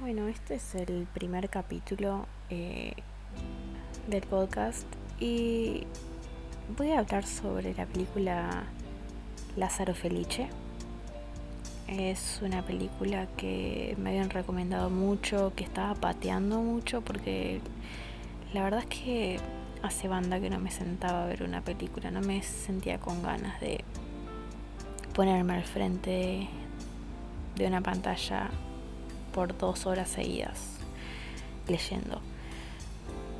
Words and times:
Bueno, 0.00 0.26
este 0.26 0.56
es 0.56 0.74
el 0.74 1.06
primer 1.14 1.48
capítulo 1.48 2.26
eh, 2.50 2.94
del 4.08 4.22
podcast 4.22 4.86
y 5.20 5.86
voy 6.76 6.90
a 6.90 6.98
hablar 6.98 7.24
sobre 7.24 7.74
la 7.74 7.86
película 7.86 8.64
Lázaro 9.56 9.94
Felice. 9.94 10.48
Es 11.86 12.40
una 12.42 12.62
película 12.62 13.28
que 13.36 13.94
me 13.98 14.10
habían 14.10 14.30
recomendado 14.30 14.90
mucho, 14.90 15.52
que 15.54 15.62
estaba 15.62 15.94
pateando 15.94 16.60
mucho 16.60 17.00
porque 17.00 17.60
la 18.52 18.64
verdad 18.64 18.80
es 18.80 18.86
que 18.86 19.40
hace 19.82 20.08
banda 20.08 20.40
que 20.40 20.50
no 20.50 20.58
me 20.58 20.72
sentaba 20.72 21.22
a 21.22 21.26
ver 21.26 21.44
una 21.44 21.60
película, 21.60 22.10
no 22.10 22.20
me 22.20 22.42
sentía 22.42 22.98
con 22.98 23.22
ganas 23.22 23.60
de 23.60 23.84
ponerme 25.14 25.54
al 25.54 25.64
frente 25.64 26.48
de 27.54 27.66
una 27.66 27.80
pantalla 27.80 28.50
por 29.34 29.58
dos 29.58 29.84
horas 29.86 30.08
seguidas 30.08 30.78
leyendo. 31.66 32.20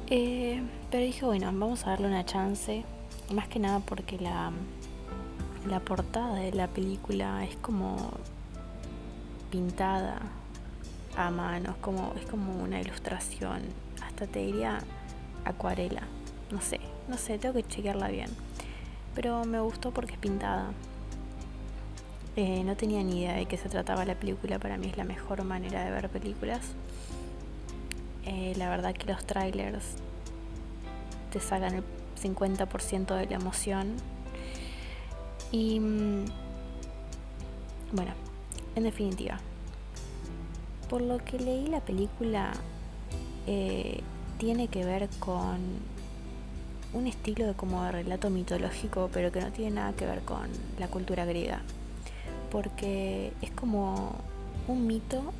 Eh, 0.08 0.60
pero 0.90 1.04
dije, 1.04 1.24
bueno, 1.24 1.46
vamos 1.46 1.86
a 1.86 1.90
darle 1.90 2.08
una 2.08 2.24
chance. 2.24 2.84
Más 3.32 3.48
que 3.48 3.58
nada 3.58 3.78
porque 3.78 4.18
la, 4.18 4.52
la 5.66 5.80
portada 5.80 6.34
de 6.34 6.52
la 6.52 6.66
película 6.66 7.44
es 7.44 7.56
como 7.56 8.10
pintada 9.50 10.20
a 11.16 11.30
mano, 11.30 11.70
es 11.70 11.76
como, 11.76 12.12
es 12.16 12.26
como 12.26 12.62
una 12.62 12.80
ilustración. 12.80 13.62
Hasta 14.04 14.26
te 14.26 14.40
diría 14.40 14.80
acuarela. 15.44 16.02
No 16.50 16.60
sé, 16.60 16.80
no 17.08 17.16
sé, 17.16 17.38
tengo 17.38 17.54
que 17.54 17.62
chequearla 17.62 18.08
bien. 18.08 18.30
Pero 19.14 19.44
me 19.44 19.60
gustó 19.60 19.92
porque 19.92 20.14
es 20.14 20.18
pintada. 20.18 20.72
Eh, 22.36 22.64
no 22.64 22.76
tenía 22.76 23.02
ni 23.04 23.20
idea 23.20 23.34
de 23.34 23.46
qué 23.46 23.56
se 23.56 23.68
trataba 23.68 24.04
la 24.04 24.16
película, 24.16 24.58
para 24.58 24.76
mí 24.76 24.88
es 24.88 24.96
la 24.96 25.04
mejor 25.04 25.44
manera 25.44 25.84
de 25.84 25.90
ver 25.92 26.08
películas. 26.08 26.62
Eh, 28.26 28.54
la 28.56 28.68
verdad 28.68 28.92
que 28.92 29.06
los 29.06 29.24
trailers 29.24 29.84
te 31.30 31.38
sacan 31.38 31.76
el 31.76 31.84
50% 32.20 33.14
de 33.14 33.26
la 33.26 33.36
emoción. 33.36 33.94
Y 35.52 35.78
mm, 35.78 36.24
bueno, 37.92 38.12
en 38.74 38.82
definitiva, 38.82 39.38
por 40.88 41.02
lo 41.02 41.18
que 41.18 41.38
leí 41.38 41.68
la 41.68 41.80
película 41.80 42.52
eh, 43.46 44.00
tiene 44.38 44.66
que 44.66 44.84
ver 44.84 45.08
con 45.20 45.58
un 46.94 47.06
estilo 47.06 47.46
de 47.46 47.54
como 47.54 47.84
de 47.84 47.92
relato 47.92 48.28
mitológico, 48.28 49.08
pero 49.12 49.30
que 49.30 49.40
no 49.40 49.52
tiene 49.52 49.76
nada 49.76 49.92
que 49.92 50.04
ver 50.04 50.22
con 50.22 50.48
la 50.80 50.88
cultura 50.88 51.24
griega 51.24 51.62
porque 52.54 53.32
es 53.42 53.50
como 53.50 54.14
un 54.68 54.86
mito 54.86 55.32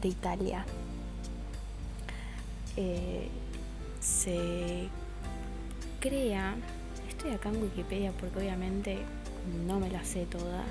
de 0.00 0.06
Italia. 0.06 0.64
Eh, 2.76 3.26
se 3.98 4.86
crea, 5.98 6.54
estoy 7.08 7.32
acá 7.32 7.48
en 7.48 7.60
Wikipedia 7.60 8.12
porque 8.12 8.38
obviamente 8.38 8.98
no 9.66 9.80
me 9.80 9.90
la 9.90 10.04
sé 10.04 10.26
toda, 10.26 10.62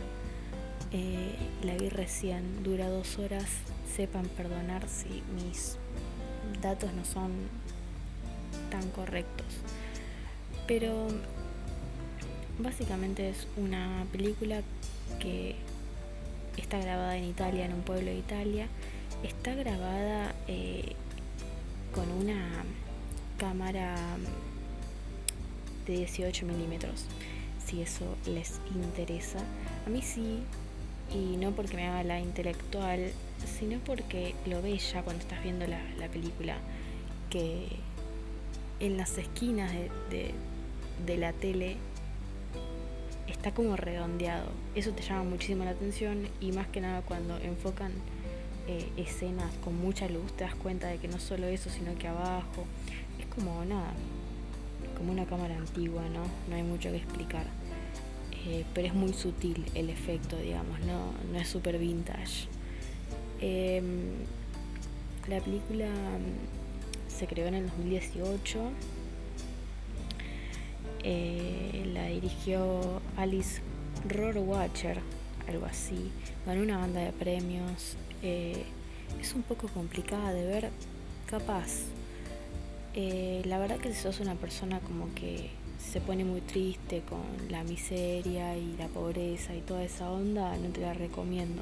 eh, 0.94 1.36
la 1.64 1.76
vi 1.76 1.90
recién, 1.90 2.64
dura 2.64 2.88
dos 2.90 3.20
horas, 3.20 3.50
sepan 3.94 4.26
perdonar 4.38 4.88
si 4.88 5.22
mis 5.36 5.76
datos 6.62 6.94
no 6.94 7.04
son 7.04 7.34
tan 8.72 8.90
correctos. 8.92 9.48
Pero 10.66 11.08
básicamente 12.58 13.30
es 13.30 13.50
una 13.58 14.06
película 14.14 14.62
que 15.19 15.55
está 16.58 16.80
grabada 16.80 17.17
en 17.17 17.25
Italia, 17.25 17.66
en 17.66 17.73
un 17.73 17.81
pueblo 17.81 18.11
de 18.11 18.17
Italia. 18.17 18.67
Está 19.23 19.53
grabada 19.55 20.33
eh, 20.47 20.94
con 21.94 22.09
una 22.11 22.63
cámara 23.38 23.95
de 25.85 25.94
18 25.97 26.45
milímetros, 26.45 27.06
si 27.66 27.81
eso 27.81 28.16
les 28.25 28.59
interesa. 28.75 29.40
A 29.85 29.90
mí 29.90 30.01
sí, 30.01 30.40
y 31.13 31.38
no 31.38 31.51
porque 31.51 31.75
me 31.75 31.88
haga 31.88 32.03
la 32.03 32.19
intelectual, 32.19 33.12
sino 33.59 33.79
porque 33.79 34.35
lo 34.46 34.62
ves 34.62 34.91
ya 34.94 35.03
cuando 35.03 35.23
estás 35.23 35.41
viendo 35.44 35.66
la, 35.67 35.79
película, 36.12 36.57
que 37.29 37.67
en 38.79 38.97
las 38.97 39.17
esquinas 39.17 39.72
de 40.09 41.17
la 41.17 41.34
tele 41.34 41.78
está 43.47 43.56
como 43.56 43.78
redondeado. 43.78 44.50
Eso 44.75 44.91
te 44.91 45.02
llama 45.02 45.24
muchísimo 45.24 45.63
la 45.63 45.72
atención 45.72 46.28
y 46.41 46.52
más 46.52 46.68
que 46.68 46.81
nada 46.81 47.02
cuando 47.02 47.38
enfocan 47.38 47.94
eh, 48.68 48.90
escenas 48.97 49.53
con 49.63 49.80
mucha 49.80 50.09
luz 50.09 50.34
te 50.35 50.44
das 50.44 50.56
cuenta 50.56 50.88
de 50.88 50.97
que 50.97 51.08
no 51.08 51.18
solo 51.18 51.47
eso, 51.47 51.69
sino 51.69 51.97
que 51.97 52.09
abajo 52.09 52.66
es 53.18 53.25
como 53.28 53.63
nada, 53.63 53.94
como 54.97 55.13
una 55.13 55.25
cámara 55.25 55.56
antigua, 55.56 56.03
¿no? 56.09 56.24
No 56.50 56.56
hay 56.56 56.63
mucho 56.63 56.91
que 56.91 56.97
explicar. 56.97 57.46
Eh, 58.46 58.66
pero 58.74 58.88
es 58.88 58.94
muy 58.94 59.13
sutil 59.13 59.66
el 59.75 59.90
efecto, 59.90 60.35
digamos, 60.38 60.81
no, 60.81 61.14
no 61.31 61.40
es 61.40 61.47
super 61.47 61.78
vintage. 61.78 62.47
Em, 63.40 64.12
la 65.29 65.40
película 65.40 65.88
mm, 65.88 67.18
se 67.18 67.28
creó 67.28 67.47
en 67.47 67.53
el 67.56 67.68
2018 67.68 68.72
eh, 71.03 71.38
la 71.38 71.47
dirigió 72.19 72.81
Alice 73.16 73.61
Rohrwacher, 74.07 75.00
algo 75.47 75.66
así. 75.66 76.11
Ganó 76.45 76.63
una 76.63 76.78
banda 76.78 77.01
de 77.01 77.11
premios. 77.11 77.95
Eh, 78.23 78.63
es 79.22 79.33
un 79.33 79.44
poco 79.44 79.67
complicada 79.67 80.33
de 80.33 80.45
ver, 80.45 80.69
capaz. 81.28 81.83
Eh, 82.95 83.44
la 83.45 83.59
verdad 83.59 83.78
que 83.78 83.94
si 83.94 84.01
sos 84.01 84.19
una 84.19 84.33
persona 84.33 84.79
como 84.79 85.13
que 85.13 85.51
se 85.78 86.01
pone 86.01 86.25
muy 86.25 86.41
triste 86.41 87.03
con 87.07 87.51
la 87.51 87.63
miseria 87.63 88.57
y 88.57 88.75
la 88.78 88.88
pobreza 88.88 89.53
y 89.53 89.61
toda 89.61 89.84
esa 89.84 90.09
onda, 90.09 90.57
no 90.57 90.69
te 90.69 90.81
la 90.81 90.94
recomiendo. 90.94 91.61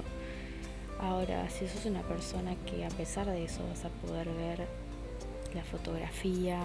Ahora, 1.02 1.50
si 1.50 1.68
sos 1.68 1.86
una 1.86 2.02
persona 2.04 2.56
que 2.66 2.86
a 2.86 2.90
pesar 2.90 3.28
de 3.28 3.44
eso 3.44 3.68
vas 3.68 3.84
a 3.84 3.90
poder 3.90 4.30
ver 4.30 4.66
la 5.54 5.64
fotografía, 5.66 6.62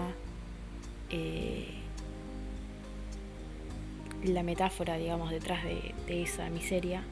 la 4.25 4.43
metáfora, 4.43 4.97
digamos, 4.97 5.31
detrás 5.31 5.65
de, 5.65 6.23
esa 6.23 6.49
miseria, 6.51 7.03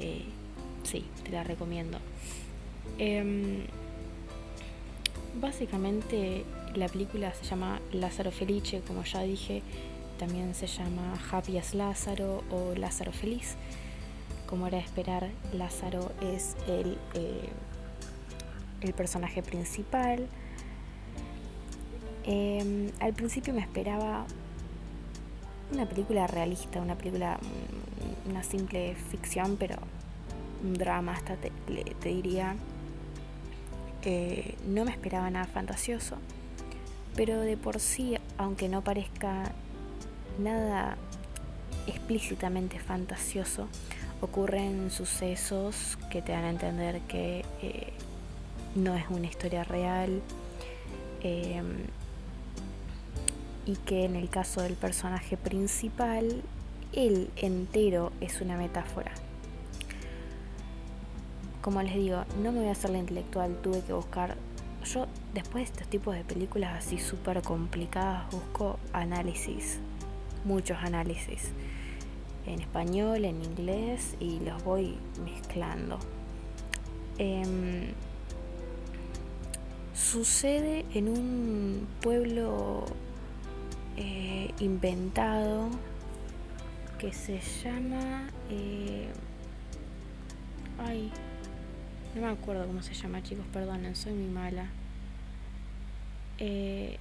eh, 0.00 0.24
sí, 0.82 1.04
te 1.24 1.30
la 1.30 1.44
recomiendo. 1.44 1.98
Em, 2.98 3.64
básicamente 5.40 6.44
la 6.74 6.88
película 6.88 7.32
se 7.34 7.44
llama 7.44 7.80
Lázaro 7.92 8.30
Felice, 8.30 8.80
como 8.86 9.04
ya 9.04 9.22
dije, 9.22 9.62
también 10.18 10.54
se 10.54 10.66
llama 10.66 11.18
Happy 11.30 11.58
as 11.58 11.74
Lázaro 11.74 12.42
o 12.50 12.74
Lázaro 12.76 13.12
Feliz. 13.12 13.56
Como 14.46 14.66
era 14.66 14.78
de 14.78 14.84
esperar, 14.84 15.30
Lázaro 15.54 16.12
es 16.20 16.56
el, 16.68 16.98
eh, 17.14 17.48
el 18.82 18.92
personaje 18.92 19.42
principal. 19.42 20.28
Em, 22.24 22.90
al 23.00 23.14
principio 23.14 23.52
me 23.52 23.60
esperaba 23.60 24.26
una 25.72 25.86
película 25.86 26.26
realista, 26.26 26.80
una 26.80 26.96
película, 26.96 27.38
mm, 27.40 28.30
una 28.30 28.42
simple 28.42 28.94
ficción, 29.10 29.56
pero 29.58 29.76
un 30.62 30.74
drama 30.74 31.12
hasta 31.12 31.36
te, 31.36 31.50
diría. 32.08 32.56
que 34.00 34.56
no 34.66 34.84
me 34.84 34.90
esperaba 34.90 35.30
nada 35.30 35.46
fantasioso, 35.46 36.16
pero 37.14 37.40
de 37.40 37.56
por 37.56 37.78
sí, 37.78 38.16
aunque 38.36 38.68
no 38.68 38.82
parezca 38.82 39.52
nada 40.40 40.96
explícitamente 41.86 42.80
fantasioso, 42.80 43.68
ocurren 44.20 44.90
sucesos 44.90 45.98
que 46.10 46.20
te 46.20 46.32
dan 46.32 46.44
a 46.44 46.50
entender 46.50 47.00
que 47.02 47.44
eh, 47.62 47.92
no 48.74 48.96
es 48.96 49.04
una 49.08 49.28
historia 49.28 49.62
real. 49.62 50.20
Eh, 51.22 51.62
y 53.66 53.76
que 53.76 54.04
en 54.04 54.16
el 54.16 54.28
caso 54.28 54.62
del 54.62 54.74
personaje 54.74 55.36
principal, 55.36 56.42
él 56.92 57.30
entero 57.36 58.12
es 58.20 58.40
una 58.40 58.56
metáfora. 58.56 59.12
Como 61.60 61.80
les 61.82 61.94
digo, 61.94 62.24
no 62.42 62.50
me 62.50 62.60
voy 62.60 62.68
a 62.68 62.72
hacer 62.72 62.90
la 62.90 62.98
intelectual, 62.98 63.56
tuve 63.62 63.82
que 63.82 63.92
buscar... 63.92 64.36
Yo 64.84 65.06
después 65.32 65.64
de 65.64 65.70
estos 65.70 65.86
tipos 65.86 66.16
de 66.16 66.24
películas 66.24 66.74
así 66.76 66.98
súper 66.98 67.40
complicadas 67.42 68.28
busco 68.32 68.80
análisis, 68.92 69.78
muchos 70.44 70.76
análisis, 70.78 71.52
en 72.46 72.60
español, 72.60 73.24
en 73.24 73.44
inglés 73.44 74.16
y 74.18 74.40
los 74.40 74.64
voy 74.64 74.96
mezclando. 75.24 76.00
Em, 77.18 77.92
sucede 79.94 80.84
en 80.94 81.08
un 81.08 81.86
pueblo 82.00 82.86
eh, 83.96 84.50
inventado 84.60 85.68
que 86.98 87.12
se 87.12 87.40
llama... 87.40 88.28
Eh, 88.50 89.08
ay, 90.78 91.10
No 92.14 92.22
me 92.22 92.28
acuerdo 92.28 92.66
cómo 92.66 92.82
se 92.82 92.94
llama, 92.94 93.22
chicos, 93.22 93.44
perdonen, 93.52 93.96
soy 93.96 94.12
muy 94.12 94.30
mala. 94.30 94.66
Eh, 96.38 96.98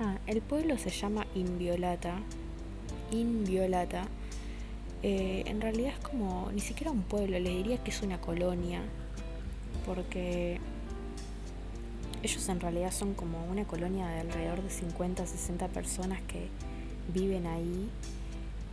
ah, 0.00 0.18
el 0.26 0.40
pueblo 0.42 0.76
se 0.78 0.90
llama 0.90 1.26
Inviolata. 1.34 2.14
Inviolata. 3.10 4.06
Eh, 5.06 5.42
en 5.44 5.60
realidad 5.60 5.92
es 5.92 5.98
como, 5.98 6.50
ni 6.50 6.62
siquiera 6.62 6.90
un 6.90 7.02
pueblo, 7.02 7.38
le 7.38 7.50
diría 7.50 7.76
que 7.76 7.90
es 7.90 8.00
una 8.00 8.22
colonia. 8.22 8.80
Porque 9.84 10.58
ellos 12.22 12.48
en 12.48 12.58
realidad 12.58 12.90
son 12.90 13.12
como 13.12 13.44
una 13.44 13.66
colonia 13.66 14.06
de 14.08 14.20
alrededor 14.20 14.62
de 14.62 14.70
50, 14.70 15.26
60 15.26 15.68
personas 15.68 16.22
que 16.22 16.48
viven 17.12 17.46
ahí. 17.46 17.90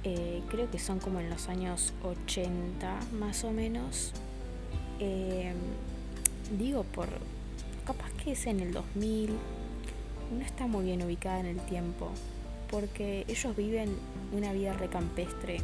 Eh, 0.06 0.42
creo 0.50 0.72
que 0.72 0.80
son 0.80 1.00
como 1.00 1.20
en 1.20 1.30
los 1.30 1.50
años 1.50 1.92
80 2.02 2.98
más 3.20 3.44
o 3.44 3.52
menos. 3.52 4.14
Eh, 5.02 5.52
digo 6.58 6.84
por, 6.84 7.10
capaz 7.86 8.10
que 8.24 8.32
es 8.32 8.48
en 8.48 8.62
el 8.62 8.72
2000. 8.72 9.32
No 10.38 10.46
está 10.46 10.66
muy 10.66 10.86
bien 10.86 11.04
ubicada 11.04 11.42
en 11.42 11.48
el 11.48 11.60
tiempo. 11.66 12.10
Porque 12.70 13.26
ellos 13.28 13.54
viven 13.54 13.94
una 14.32 14.54
vida 14.54 14.72
recampestre. 14.72 15.60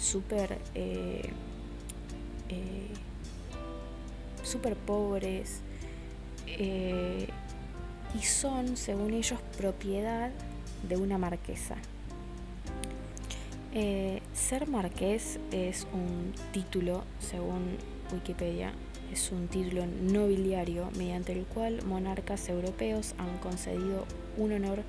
Súper... 0.00 0.58
Eh, 0.74 1.30
súper 4.50 4.74
pobres 4.74 5.60
eh, 6.46 7.28
y 8.18 8.22
son, 8.22 8.76
según 8.76 9.14
ellos, 9.14 9.38
propiedad 9.56 10.30
de 10.88 10.96
una 10.96 11.18
marquesa. 11.18 11.76
Eh, 13.72 14.20
ser 14.34 14.66
marqués 14.66 15.38
es 15.52 15.86
un 15.92 16.32
título, 16.52 17.04
según 17.20 17.76
Wikipedia, 18.12 18.72
es 19.12 19.30
un 19.30 19.46
título 19.46 19.86
nobiliario 19.86 20.90
mediante 20.96 21.32
el 21.32 21.44
cual 21.44 21.84
monarcas 21.84 22.48
europeos 22.48 23.14
han 23.18 23.38
concedido 23.38 24.04
un 24.36 24.52
honor 24.52 24.82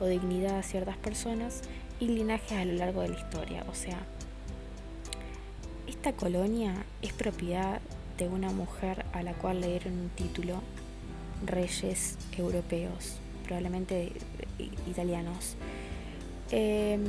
o 0.00 0.06
dignidad 0.06 0.58
a 0.58 0.62
ciertas 0.62 0.96
personas 0.96 1.62
y 1.98 2.06
linajes 2.06 2.52
a 2.52 2.64
lo 2.64 2.74
largo 2.74 3.02
de 3.02 3.08
la 3.08 3.18
historia. 3.18 3.64
O 3.68 3.74
sea, 3.74 3.98
esta 6.08 6.20
colonia 6.20 6.86
es 7.02 7.12
propiedad 7.12 7.82
de 8.16 8.28
una 8.28 8.50
mujer 8.50 9.04
a 9.12 9.22
la 9.22 9.34
cual 9.34 9.60
le 9.60 9.68
dieron 9.68 9.92
un 9.92 10.08
título 10.08 10.62
reyes 11.44 12.16
europeos, 12.38 13.16
probablemente 13.44 14.12
italianos. 14.86 15.56
Em, 16.50 17.02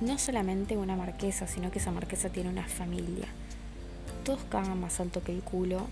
no 0.00 0.18
solamente 0.18 0.78
una 0.78 0.96
marquesa, 0.96 1.46
sino 1.46 1.70
que 1.70 1.78
esa 1.78 1.90
marquesa 1.90 2.30
tiene 2.30 2.48
una 2.48 2.64
familia. 2.64 3.26
Todos 4.24 4.44
cagan 4.44 4.80
más 4.80 5.00
alto 5.00 5.22
que 5.22 5.32
el 5.32 5.42
culo. 5.42 5.88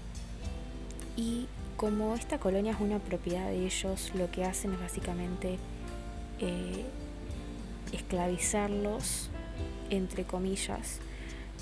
Y 1.14 1.46
como 1.76 2.14
esta 2.14 2.38
colonia 2.38 2.73
es 2.73 2.81
una 2.81 3.00
propiedad 3.00 3.49
de 3.49 3.67
ellos, 3.67 4.11
lo 4.14 4.31
que 4.31 4.46
hacen 4.46 4.73
es 4.73 4.81
básicamente 4.81 5.58
eh, 6.40 6.87
esclavizarlos, 7.93 9.29
entre 9.92 10.24
comillas, 10.24 10.98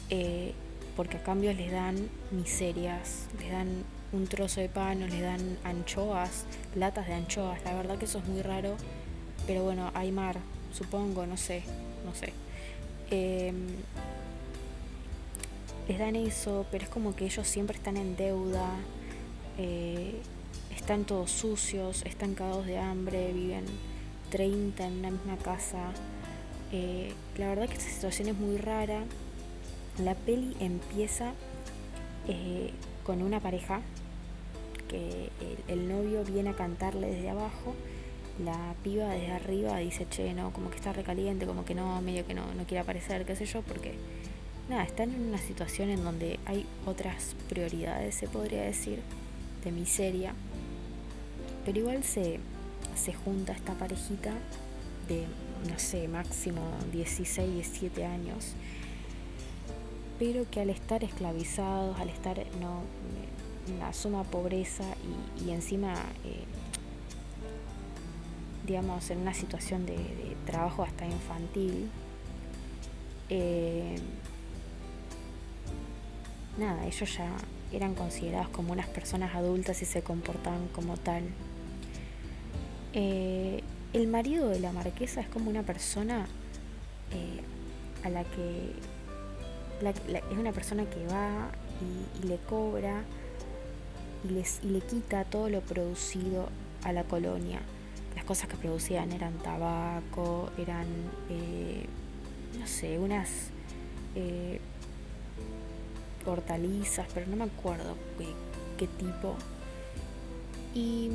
eh, 0.09 0.55
porque 0.97 1.19
a 1.19 1.23
cambio 1.23 1.53
les 1.53 1.71
dan 1.71 2.09
miserias, 2.31 3.27
les 3.41 3.51
dan 3.51 3.85
un 4.13 4.27
trozo 4.27 4.61
de 4.61 4.69
pan 4.69 5.01
les 5.01 5.21
dan 5.21 5.59
anchoas, 5.65 6.45
latas 6.75 7.07
de 7.07 7.15
anchoas. 7.15 7.63
La 7.65 7.75
verdad 7.75 7.99
que 7.99 8.07
eso 8.07 8.19
es 8.19 8.27
muy 8.27 8.43
raro, 8.43 8.77
pero 9.47 9.63
bueno, 9.63 9.91
hay 9.95 10.11
mar, 10.13 10.37
supongo, 10.73 11.27
no 11.27 11.37
sé, 11.37 11.63
no 12.05 12.15
sé. 12.15 12.33
Em, 13.11 13.67
les 15.89 15.99
dan 15.99 16.17
eso, 16.17 16.67
pero 16.71 16.85
es 16.85 16.91
como 16.91 17.15
que 17.15 17.25
ellos 17.25 17.47
siempre 17.47 17.77
están 17.77 17.97
en 17.97 18.17
deuda, 18.17 18.69
eh, 19.59 20.21
están 20.77 21.05
todos 21.05 21.31
sucios, 21.31 22.03
están 22.05 22.35
cagados 22.35 22.67
de 22.67 22.79
hambre, 22.79 23.33
viven 23.33 23.65
30 24.31 24.87
en 24.87 24.99
una 24.99 25.11
misma 25.11 25.37
casa. 25.37 25.93
Eh, 26.73 27.13
la 27.37 27.49
verdad 27.49 27.69
que 27.69 27.75
esta 27.75 27.91
situación 27.91 28.29
es 28.29 28.37
muy 28.37 28.57
rara. 28.57 29.03
La 29.99 30.15
peli 30.15 30.57
empieza 30.61 31.33
eh, 32.29 32.71
con 33.05 33.23
una 33.23 33.41
pareja 33.41 33.81
que 34.89 35.31
el, 35.69 35.89
novio 35.89 36.25
viene 36.25 36.51
a 36.51 36.55
cantarle 36.55 37.13
desde 37.13 37.31
abajo, 37.31 37.75
la 38.45 38.75
piba 38.83 39.09
desde 39.09 39.33
arriba 39.33 39.79
dice, 39.79 40.07
che, 40.11 40.35
no, 40.35 40.53
como 40.53 40.71
que 40.71 40.77
está 40.77 40.93
recaliente, 40.93 41.47
como 41.47 41.65
que 41.65 41.75
no, 41.75 42.01
medio 42.03 42.27
que 42.27 42.35
no, 42.35 42.43
no 42.55 42.65
quiere 42.65 42.81
aparecer, 42.81 43.25
qué 43.25 43.37
sé 43.37 43.47
yo, 43.47 43.63
porque 43.63 43.95
nada, 44.69 44.83
están 44.83 45.13
en 45.13 45.21
una 45.29 45.39
situación 45.39 45.91
en 45.91 46.03
donde 46.03 46.41
hay 46.45 46.67
otras 46.87 47.37
prioridades, 47.49 48.17
se 48.17 48.27
podría 48.27 48.63
decir, 48.63 49.01
de 49.65 49.71
miseria, 49.71 50.35
pero 51.65 51.79
igual 51.79 52.03
se, 52.03 52.41
se 52.97 53.13
junta 53.13 53.53
esta 53.53 53.75
parejita 53.75 54.33
de, 55.09 55.25
no 55.69 55.79
sé, 55.79 56.09
máximo 56.09 56.63
16, 56.93 57.53
17 57.55 58.05
años 58.05 58.55
pero 60.21 60.45
que 60.51 60.61
al 60.61 60.69
estar 60.69 61.03
esclavizados, 61.03 61.99
al 61.99 62.11
estar 62.11 62.37
no, 62.61 62.83
la 63.79 63.91
suma 63.95 64.23
pobreza 64.23 64.85
y, 65.43 65.51
encima, 65.51 65.95
eh, 66.27 66.45
digamos, 68.67 69.11
en 69.11 69.21
una 69.21 69.33
situación 69.33 69.87
de, 69.87 69.97
trabajo 70.45 70.83
hasta 70.83 71.07
infantil, 71.07 71.89
eh, 73.31 73.97
nada, 76.59 76.87
ellos 76.87 77.17
ya 77.17 77.31
eran 77.73 77.95
considerados 77.95 78.51
como 78.51 78.73
unas 78.73 78.89
personas 78.89 79.35
adultas 79.35 79.81
y 79.81 79.87
se 79.87 80.03
comportaban 80.03 80.69
como 80.69 80.99
tal. 80.99 81.23
Eh, 82.93 83.63
el 83.93 84.07
marido 84.07 84.49
de 84.49 84.61
la 84.61 84.73
marquesa 84.73 85.21
es 85.21 85.29
como 85.29 85.51
una 85.51 85.63
persona 85.63 86.27
a 88.05 88.09
la 88.09 88.25
que 88.25 88.73
es 89.83 90.39
una 90.39 90.53
persona 90.53 90.85
que 90.85 91.07
va 91.07 91.51
y, 92.23 92.27
le 92.27 92.37
cobra 92.39 93.03
y, 94.25 94.33
les, 94.33 94.61
y 94.63 94.69
le 94.69 94.81
quita 94.81 95.25
todo 95.25 95.49
lo 95.49 95.61
producido 95.61 96.49
a 96.85 96.93
la 96.93 97.05
colonia. 97.05 97.61
Las 98.15 98.25
cosas 98.25 98.49
que 98.49 98.57
producían 98.57 99.13
eran 99.13 99.35
tabaco, 99.39 100.51
eran, 100.59 100.87
eh, 101.31 101.87
no 102.59 102.67
sé, 102.67 102.99
unas 102.99 103.29
eh, 104.15 104.61
hortalizas, 106.27 107.07
pero 107.15 107.27
no 107.27 107.37
me 107.37 107.45
acuerdo 107.45 107.97
qué, 108.19 108.27
qué 108.79 108.87
tipo. 108.87 109.35
Y 110.75 111.09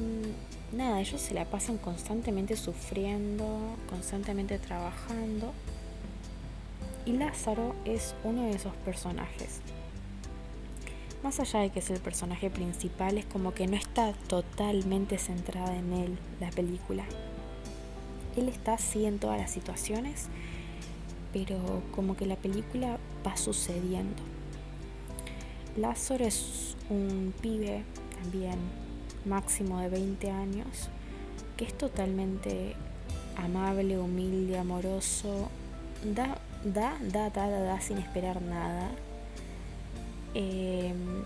nada, 0.72 1.00
ellos 1.00 1.22
se 1.22 1.34
la 1.34 1.46
pasan 1.46 1.78
constantemente 1.78 2.56
sufriendo, 2.56 3.46
constantemente 3.90 4.60
trabajando 4.60 5.54
y 7.06 7.14
Lázaro 7.14 7.76
es 7.86 8.16
uno 8.24 8.44
de 8.44 8.52
esos 8.52 8.74
personajes. 8.78 9.62
Más 11.24 11.40
allá 11.40 11.60
de 11.62 11.70
que 11.70 11.80
es 11.80 11.90
el 11.90 12.00
personaje 12.00 12.50
principal, 12.50 13.18
es 13.18 13.26
como 13.26 13.54
que 13.54 13.68
no 13.68 13.76
está 13.76 14.14
totalmente 14.28 15.18
centrada 15.18 15.76
en 15.76 15.94
él 15.94 16.18
la 16.40 16.50
película. 16.50 17.06
Él 18.36 18.50
está 18.50 18.74
así 18.74 19.06
en 19.06 19.20
todas 19.20 19.40
las 19.40 19.52
situaciones, 19.52 20.28
pero 21.32 21.82
como 21.96 22.18
que 22.18 22.26
la 22.26 22.36
película 22.36 22.98
va 23.26 23.38
sucediendo. 23.38 24.22
Lázaro 25.78 26.26
es 26.26 26.76
un 26.90 27.34
pibe 27.42 27.84
también 28.22 28.58
máximo 29.26 29.80
de 29.80 29.90
20 29.90 30.32
años, 30.32 30.90
que 31.58 31.66
es 31.66 31.78
totalmente 31.78 32.76
amable, 33.38 33.98
humilde, 33.98 34.58
amoroso, 34.58 35.50
da 36.04 36.38
da, 36.66 36.98
da, 37.00 37.30
da, 37.30 37.48
da, 37.48 37.80
sin 37.80 37.98
esperar 38.00 38.42
nada. 38.42 38.90
Em, 40.34 41.24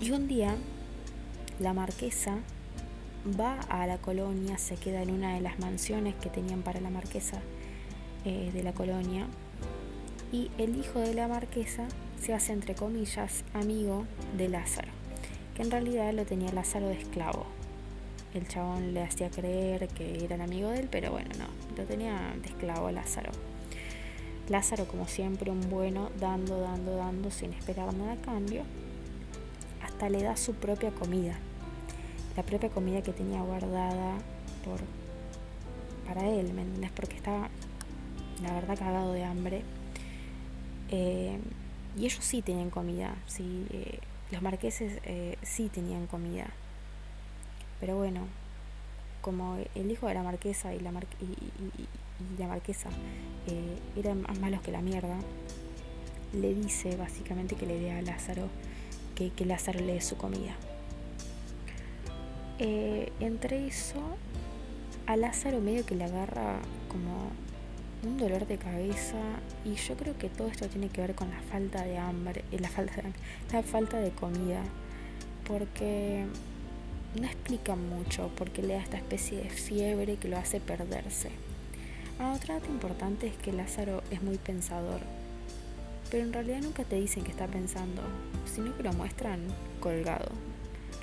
y 0.00 0.10
un 0.12 0.28
día 0.28 0.54
la 1.58 1.72
marquesa 1.72 2.38
va 3.38 3.60
a 3.68 3.86
la 3.86 3.98
colonia, 3.98 4.58
se 4.58 4.76
queda 4.76 5.02
en 5.02 5.10
una 5.10 5.34
de 5.34 5.40
las 5.40 5.58
mansiones 5.58 6.14
que 6.16 6.30
tenían 6.30 6.62
para 6.62 6.80
la 6.80 6.90
marquesa 6.90 7.40
eh, 8.24 8.50
de 8.52 8.62
la 8.62 8.72
colonia 8.72 9.26
y 10.32 10.50
el 10.58 10.76
hijo 10.76 11.00
de 11.00 11.14
la 11.14 11.26
marquesa 11.26 11.88
se 12.20 12.34
hace 12.34 12.52
entre 12.52 12.74
comillas 12.74 13.44
amigo 13.52 14.04
de 14.36 14.48
Lázaro, 14.48 14.88
en 15.60 15.70
realidad 15.70 16.12
lo 16.12 16.24
tenía 16.24 16.52
Lázaro 16.52 16.88
de 16.88 16.94
esclavo 16.94 17.46
el 18.34 18.46
chabón 18.46 18.94
le 18.94 19.02
hacía 19.02 19.28
creer 19.30 19.88
que 19.88 20.24
era 20.24 20.36
el 20.36 20.40
amigo 20.40 20.70
de 20.70 20.80
él, 20.80 20.88
pero 20.90 21.10
bueno, 21.10 21.30
no, 21.38 21.46
lo 21.76 21.84
tenía 21.84 22.32
de 22.40 22.48
esclavo 22.48 22.90
Lázaro. 22.90 23.32
Lázaro, 24.48 24.86
como 24.86 25.08
siempre, 25.08 25.50
un 25.50 25.68
bueno, 25.68 26.10
dando, 26.20 26.60
dando, 26.60 26.96
dando, 26.96 27.30
sin 27.30 27.52
esperar 27.52 27.92
nada 27.94 28.12
a 28.12 28.16
cambio. 28.16 28.62
hasta 29.82 30.08
le 30.08 30.22
da 30.22 30.36
su 30.36 30.54
propia 30.54 30.90
comida. 30.92 31.36
La 32.36 32.42
propia 32.44 32.68
comida 32.68 33.02
que 33.02 33.12
tenía 33.12 33.42
guardada 33.42 34.18
por 34.64 34.80
para 36.06 36.28
él, 36.28 36.52
¿me 36.52 36.62
entiendes? 36.62 36.90
Porque 36.92 37.16
estaba, 37.16 37.48
la 38.42 38.52
verdad, 38.52 38.78
cagado 38.78 39.12
de 39.12 39.24
hambre. 39.24 39.62
Eh, 40.90 41.38
y 41.96 42.04
ellos 42.06 42.24
sí 42.24 42.42
tenían 42.42 42.70
comida, 42.70 43.14
sí, 43.26 43.66
eh, 43.70 43.98
los 44.30 44.42
marqueses 44.42 44.98
eh, 45.04 45.36
sí 45.42 45.68
tenían 45.68 46.06
comida. 46.06 46.46
Pero 47.80 47.96
bueno, 47.96 48.26
como 49.22 49.58
el 49.74 49.90
hijo 49.90 50.06
de 50.06 50.14
la 50.14 50.22
marquesa 50.22 50.74
y 50.74 50.80
la, 50.80 50.90
y, 51.20 52.38
la 52.38 52.46
marquesa 52.46 52.90
eran 53.96 54.22
más 54.22 54.38
malos 54.38 54.60
que 54.60 54.70
la 54.70 54.82
mierda, 54.82 55.18
le 56.32 56.54
dice 56.54 56.96
básicamente 56.96 57.56
que 57.56 57.66
le 57.66 57.78
dé 57.78 57.92
a 57.92 58.02
Lázaro 58.02 58.48
que, 59.14 59.30
que 59.30 59.44
Lázaro 59.44 59.80
le 59.80 59.94
dé 59.94 60.00
su 60.00 60.16
comida. 60.16 60.54
entre 62.58 63.66
eso, 63.66 64.00
a 65.06 65.16
Lázaro 65.16 65.60
medio 65.60 65.84
que 65.86 65.94
le 65.94 66.04
agarra 66.04 66.60
como 66.88 67.30
un 68.02 68.16
dolor 68.18 68.46
de 68.46 68.56
cabeza 68.56 69.18
y 69.64 69.74
yo 69.74 69.96
creo 69.96 70.16
que 70.16 70.28
todo 70.28 70.48
esto 70.48 70.66
tiene 70.68 70.88
que 70.88 71.00
ver 71.00 71.14
con 71.14 71.30
la 71.30 71.40
falta 71.42 71.84
de 71.84 71.98
hambre, 71.98 72.44
eh, 72.50 72.58
la 72.58 72.68
falta 72.68 72.94
la 73.52 73.62
falta 73.62 73.98
de 73.98 74.10
comida, 74.10 74.62
porque 75.46 76.24
no 77.18 77.26
explica 77.26 77.76
mucho 77.76 78.30
porque 78.36 78.62
le 78.62 78.74
da 78.74 78.80
esta 78.80 78.96
especie 78.96 79.38
de 79.38 79.50
fiebre 79.50 80.16
que 80.16 80.28
lo 80.28 80.38
hace 80.38 80.60
perderse. 80.60 81.30
Ah, 82.18 82.32
otro 82.34 82.54
dato 82.54 82.70
importante 82.70 83.26
es 83.26 83.36
que 83.36 83.52
Lázaro 83.52 84.02
es 84.10 84.22
muy 84.22 84.38
pensador, 84.38 85.00
pero 86.10 86.24
en 86.24 86.32
realidad 86.32 86.60
nunca 86.62 86.84
te 86.84 86.96
dicen 86.96 87.24
que 87.24 87.30
está 87.30 87.46
pensando, 87.46 88.02
sino 88.46 88.76
que 88.76 88.82
lo 88.82 88.92
muestran 88.92 89.40
colgado, 89.80 90.30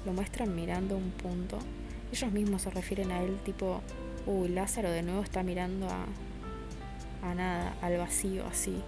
lo 0.06 0.14
muestran 0.14 0.56
mirando 0.56 0.96
un 0.96 1.12
punto 1.12 1.60
ellos 2.12 2.32
mismos 2.32 2.62
se 2.62 2.70
refieren 2.70 3.12
a 3.12 3.22
él 3.22 3.38
tipo, 3.44 3.82
uy, 4.26 4.50
Lázaro 4.50 4.90
de 4.90 5.04
nuevo 5.04 5.22
está 5.22 5.44
mirando 5.44 5.88
a, 5.88 6.06
nada, 7.36 7.76
al 7.82 7.98
vacío 7.98 8.46
así. 8.46 8.82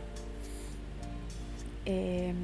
Em, 1.86 2.36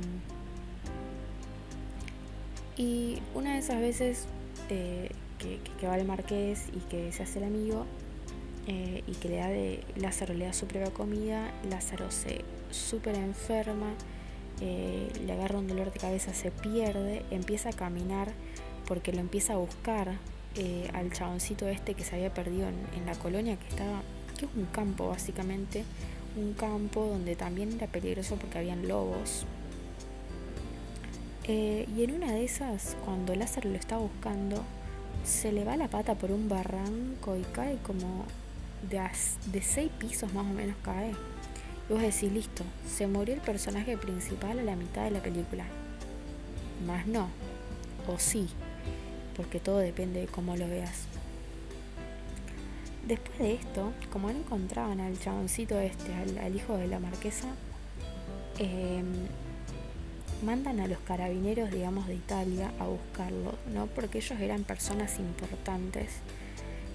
y 2.77 3.19
una 3.33 3.53
de 3.53 3.59
esas 3.59 3.79
veces 3.79 4.25
eh, 4.69 5.09
que, 5.37 5.87
va 5.87 5.97
el 5.97 6.05
marqués 6.05 6.69
y 6.75 6.79
que 6.89 7.11
se 7.11 7.21
hace 7.23 7.37
el 7.37 7.45
amigo 7.45 7.85
eh, 8.67 9.03
y 9.05 9.11
que 9.13 9.29
le 9.29 9.37
da 9.37 9.47
de 9.49 9.83
Lázaro 9.95 10.33
le 10.33 10.45
da 10.45 10.53
su 10.53 10.65
propia 10.65 10.91
comida, 10.91 11.51
Lázaro 11.69 12.09
se 12.09 12.41
súper 12.71 13.15
enferma, 13.15 13.93
eh, 14.61 15.07
le 15.23 15.33
agarra 15.33 15.59
un 15.59 15.67
dolor 15.67 15.93
de 15.93 15.99
cabeza, 15.99 16.33
se 16.33 16.49
pierde, 16.49 17.23
empieza 17.29 17.69
a 17.69 17.73
caminar 17.73 18.31
porque 18.87 19.13
lo 19.13 19.19
empieza 19.19 19.53
a 19.53 19.57
buscar 19.57 20.17
al 20.93 21.11
chaboncito 21.11 21.67
este 21.67 21.95
que 21.95 22.05
se 22.05 22.15
había 22.15 22.33
perdido 22.33 22.69
en, 22.69 23.05
la 23.05 23.13
colonia, 23.15 23.57
que 23.57 23.67
estaba, 23.67 24.01
que 24.35 24.45
es 24.45 24.51
un 24.55 24.65
campo 24.65 25.09
básicamente, 25.09 25.83
un 26.35 26.53
campo 26.53 27.05
donde 27.05 27.35
también 27.35 27.73
era 27.73 27.87
peligroso 27.87 28.35
porque 28.35 28.59
habían 28.59 28.87
lobos. 28.87 29.45
Eh, 31.47 31.87
y 31.95 32.03
en 32.03 32.11
una 32.11 32.31
de 32.31 32.43
esas, 32.43 32.97
cuando 33.05 33.35
Lázaro 33.35 33.69
lo 33.69 33.75
está 33.75 33.97
buscando, 33.97 34.63
se 35.23 35.51
le 35.51 35.63
va 35.63 35.77
la 35.77 35.87
pata 35.87 36.15
por 36.15 36.31
un 36.31 36.49
barranco 36.49 37.35
y 37.35 37.43
cae 37.43 37.77
como 37.77 38.25
de, 38.89 39.01
de 39.51 39.61
seis 39.61 39.91
pisos 39.97 40.33
más 40.33 40.45
o 40.45 40.53
menos 40.53 40.75
cae. 40.83 41.11
Y 41.89 41.93
vos 41.93 42.01
decís, 42.01 42.31
listo, 42.31 42.63
se 42.89 43.07
murió 43.07 43.35
el 43.35 43.41
personaje 43.41 43.97
principal 43.97 44.59
a 44.59 44.63
la 44.63 44.75
mitad 44.75 45.03
de 45.03 45.11
la 45.11 45.21
película. 45.21 45.65
Más 46.85 47.05
no. 47.07 47.27
O 48.07 48.17
sí, 48.17 48.47
porque 49.35 49.59
todo 49.59 49.79
depende 49.79 50.21
de 50.21 50.27
cómo 50.27 50.55
lo 50.55 50.67
veas. 50.67 51.07
Después 53.05 53.37
de 53.37 53.53
esto, 53.53 53.93
como 54.11 54.31
no 54.31 54.39
encontraban 54.39 54.99
al 54.99 55.19
chaboncito 55.19 55.79
este, 55.79 56.11
al, 56.13 56.55
hijo 56.55 56.75
de 56.75 56.87
la 56.87 56.99
marquesa, 56.99 57.47
em, 58.57 59.05
mandan 60.43 60.79
a 60.79 60.87
los 60.87 60.97
carabineros, 60.99 61.69
digamos, 61.69 62.07
de 62.07 62.15
Italia 62.15 62.71
a 62.79 62.85
buscarlo, 62.85 63.53
¿no? 63.71 63.85
Porque 63.85 64.17
ellos 64.17 64.39
eran 64.39 64.63
personas 64.63 65.19
importantes. 65.19 66.13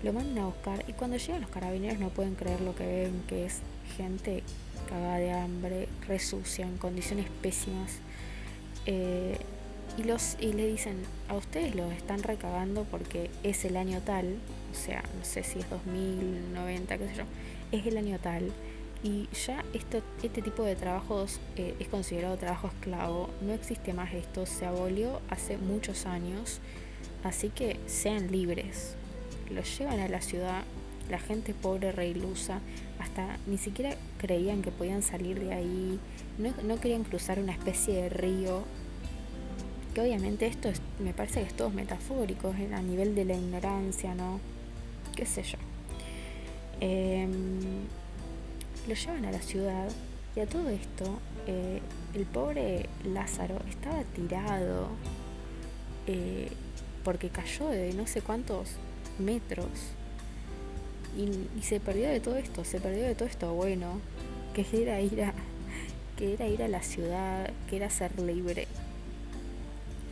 Lo 0.02 0.12
mandan 0.12 0.44
a 0.44 0.46
buscar 0.46 0.84
y 0.88 0.94
cuando 0.94 1.16
llegan 1.16 1.42
los 1.42 1.50
carabineros 1.50 2.00
no 2.00 2.08
pueden 2.08 2.34
creer 2.34 2.60
lo 2.60 2.74
que 2.74 2.86
ven, 2.86 3.22
que 3.28 3.46
es 3.46 3.60
gente 3.96 4.42
cagada 4.88 5.18
de 5.18 5.32
hambre, 5.32 5.88
resucia, 6.08 6.66
en 6.66 6.76
condiciones 6.76 7.26
pésimas. 7.40 7.98
Eh, 8.86 9.38
y, 9.96 10.04
los, 10.04 10.36
y 10.40 10.52
le 10.52 10.66
dicen, 10.66 10.96
a 11.28 11.34
ustedes 11.34 11.74
los 11.74 11.92
están 11.92 12.22
recagando 12.22 12.84
porque 12.84 13.30
es 13.42 13.64
el 13.64 13.76
año 13.76 14.00
tal, 14.04 14.36
o 14.70 14.74
sea, 14.74 15.02
no 15.18 15.24
sé 15.24 15.42
si 15.42 15.58
es 15.58 15.70
2090, 15.70 16.98
qué 16.98 17.08
sé 17.08 17.14
yo, 17.16 17.24
es 17.72 17.86
el 17.86 17.96
año 17.96 18.18
tal. 18.18 18.52
Y 19.02 19.28
ya 19.46 19.64
esto, 19.72 20.02
este 20.22 20.42
tipo 20.42 20.62
de 20.62 20.76
trabajos 20.76 21.40
eh, 21.56 21.74
es 21.80 21.88
considerado 21.88 22.36
trabajo 22.36 22.68
esclavo, 22.68 23.30
no 23.40 23.54
existe 23.54 23.94
más 23.94 24.12
esto, 24.12 24.44
se 24.44 24.66
abolió 24.66 25.20
hace 25.30 25.56
muchos 25.56 26.04
años, 26.04 26.60
así 27.24 27.48
que 27.48 27.78
sean 27.86 28.30
libres. 28.30 28.96
Los 29.50 29.78
llevan 29.78 30.00
a 30.00 30.08
la 30.08 30.20
ciudad, 30.20 30.64
la 31.08 31.18
gente 31.18 31.54
pobre 31.54 31.92
reilusa, 31.92 32.60
hasta 32.98 33.38
ni 33.46 33.56
siquiera 33.56 33.96
creían 34.18 34.60
que 34.60 34.70
podían 34.70 35.02
salir 35.02 35.40
de 35.40 35.54
ahí, 35.54 35.98
no, 36.38 36.52
no 36.62 36.78
querían 36.78 37.04
cruzar 37.04 37.38
una 37.38 37.52
especie 37.52 37.94
de 37.94 38.08
río 38.10 38.64
que 39.94 40.00
obviamente 40.00 40.46
esto 40.46 40.68
es, 40.68 40.80
me 40.98 41.12
parece 41.12 41.40
que 41.40 41.46
es 41.46 41.54
todo 41.54 41.70
metafórico, 41.70 42.48
a 42.48 42.82
nivel 42.82 43.14
de 43.14 43.24
la 43.24 43.34
ignorancia, 43.34 44.14
¿no? 44.14 44.40
¿Qué 45.16 45.26
sé 45.26 45.42
yo? 45.42 45.58
Em, 46.80 47.60
lo 48.88 48.94
llevan 48.94 49.24
a 49.24 49.32
la 49.32 49.42
ciudad 49.42 49.90
y 50.34 50.40
a 50.40 50.46
todo 50.46 50.68
esto 50.70 51.18
eh, 51.46 51.80
el 52.14 52.24
pobre 52.24 52.88
Lázaro 53.04 53.60
estaba 53.68 54.02
tirado 54.04 54.88
eh, 56.06 56.48
porque 57.04 57.28
cayó 57.28 57.68
de 57.68 57.92
no 57.92 58.06
sé 58.06 58.22
cuántos 58.22 58.70
metros 59.18 59.68
y, 61.16 61.58
y, 61.58 61.62
se 61.62 61.80
perdió 61.80 62.08
de 62.08 62.20
todo 62.20 62.36
esto, 62.36 62.64
se 62.64 62.80
perdió 62.80 63.02
de 63.02 63.14
todo 63.14 63.28
esto 63.28 63.52
bueno, 63.52 64.00
que 64.54 64.64
era 64.72 65.00
ir 65.00 65.24
a, 65.24 65.34
que 66.16 66.34
era 66.34 66.46
ir 66.46 66.62
a 66.62 66.68
la 66.68 66.82
ciudad, 66.82 67.50
que 67.68 67.76
era 67.76 67.90
ser 67.90 68.18
libre. 68.20 68.68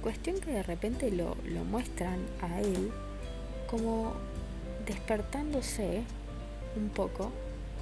Cuestión 0.02 0.40
que 0.40 0.52
de 0.52 0.62
repente 0.62 1.10
lo, 1.10 1.36
muestran 1.64 2.20
a 2.40 2.60
él 2.60 2.90
como 3.68 4.14
despertándose 4.86 6.02
un 6.76 6.88
poco 6.88 7.32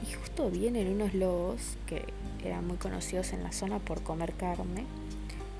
y 0.02 0.12
justo 0.12 0.50
vienen 0.50 0.88
unos 0.88 1.14
lobos 1.14 1.76
que 1.86 2.04
eran 2.44 2.66
muy 2.66 2.78
conocidos 2.78 3.32
en 3.32 3.42
la 3.42 3.52
zona 3.52 3.78
por 3.78 4.02
comer 4.02 4.32
carne 4.32 4.84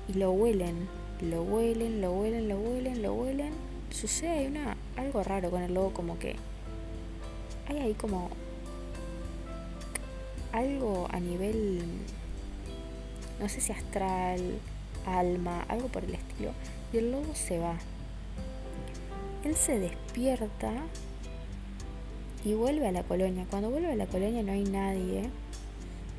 y 0.07 0.13
lo 0.13 0.31
huelen, 0.31 0.87
lo 1.21 1.43
huelen, 1.43 2.01
lo 2.01 2.11
huelen, 2.11 2.49
lo 2.49 2.57
huelen, 2.57 3.01
lo 3.01 3.13
huelen. 3.13 3.53
Sucede 3.91 4.47
una, 4.47 4.75
algo 4.97 5.23
raro 5.23 5.49
con 5.51 5.61
el 5.61 5.73
lobo 5.73 5.93
como 5.93 6.19
que 6.19 6.35
hay 7.67 7.77
ahí 7.77 7.93
como 7.93 8.29
algo 10.51 11.07
a 11.11 11.19
nivel, 11.19 11.81
no 13.39 13.47
sé 13.47 13.61
si 13.61 13.71
astral, 13.71 14.59
alma, 15.07 15.63
algo 15.67 15.87
por 15.87 16.03
el 16.03 16.13
estilo, 16.15 16.51
y 16.93 16.97
el 16.97 17.11
lobo 17.11 17.33
se 17.35 17.59
va. 17.59 17.77
Él 19.43 19.55
se 19.55 19.79
despierta 19.79 20.71
y 22.43 22.53
vuelve 22.53 22.87
a 22.87 22.91
la 22.91 23.03
colonia. 23.03 23.45
Cuando 23.49 23.69
vuelve 23.69 23.91
a 23.91 23.95
la 23.95 24.07
colonia 24.07 24.43
no 24.43 24.51
hay 24.51 24.63
nadie, 24.63 25.29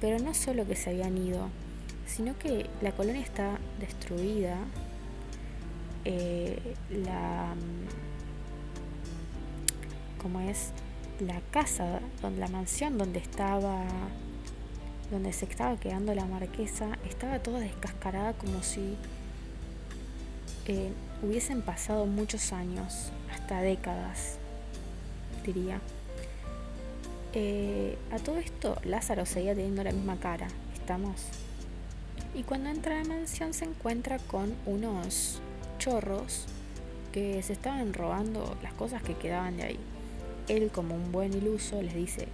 pero 0.00 0.18
no 0.18 0.34
solo 0.34 0.66
que 0.66 0.76
se 0.76 0.90
habían 0.90 1.16
ido, 1.18 1.48
sino 2.06 2.38
que 2.38 2.66
la 2.80 2.92
colonia 2.92 3.22
está 3.22 3.58
destruida. 3.80 4.56
Eh, 6.04 6.58
la 6.90 7.54
como 10.22 10.40
es 10.40 10.72
la 11.20 11.40
casa 11.50 12.00
la 12.38 12.48
mansión 12.48 12.98
donde 12.98 13.18
estaba 13.18 13.84
donde 15.10 15.32
se 15.32 15.46
estaba 15.46 15.76
quedando 15.78 16.14
la 16.14 16.26
marquesa, 16.26 16.98
estaba 17.08 17.38
toda 17.38 17.60
descascarada 17.60 18.34
como 18.34 18.62
si 18.62 18.96
eh, 20.66 20.92
hubiesen 21.22 21.62
pasado 21.62 22.06
muchos 22.06 22.52
años, 22.52 23.10
hasta 23.32 23.60
décadas, 23.62 24.36
diría. 25.44 25.80
Eh, 27.34 27.96
a 28.10 28.18
todo 28.18 28.38
esto, 28.38 28.78
Lázaro 28.84 29.26
seguía 29.26 29.54
teniendo 29.54 29.82
la 29.84 29.92
misma 29.92 30.16
cara, 30.16 30.48
¿estamos? 30.74 31.26
Y 32.34 32.42
cuando 32.42 32.70
entra 32.70 33.00
a 33.00 33.02
la 33.02 33.08
mansión 33.08 33.54
se 33.54 33.64
encuentra 33.64 34.18
con 34.18 34.54
unos 34.66 35.40
chorros 35.78 36.46
que 37.12 37.42
se 37.42 37.52
estaban 37.52 37.94
robando 37.94 38.56
las 38.62 38.74
cosas 38.74 39.02
que 39.02 39.14
quedaban 39.14 39.56
de 39.56 39.62
ahí. 39.62 39.78
Él, 40.48 40.70
como 40.70 40.94
un 40.94 41.12
buen 41.12 41.32
iluso, 41.32 41.80
les 41.82 41.94
dice, 41.94 42.28